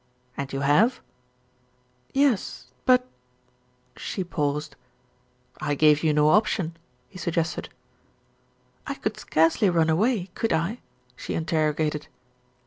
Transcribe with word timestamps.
"And 0.35 0.51
you 0.51 0.61
have?" 0.61 0.99
"Yes; 2.11 2.71
but" 2.87 3.05
She 3.95 4.23
paused. 4.23 4.75
"I 5.61 5.75
gave 5.75 6.03
you 6.03 6.11
no 6.11 6.29
option," 6.29 6.75
he 7.07 7.19
suggested. 7.19 7.69
"I 8.87 8.95
could 8.95 9.15
scarcely 9.19 9.69
run 9.69 9.91
away, 9.91 10.31
could 10.33 10.53
I?" 10.53 10.79
she 11.15 11.35
inter 11.35 11.67
rogated. 11.71 12.07